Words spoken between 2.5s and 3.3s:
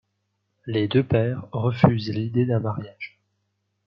mariage.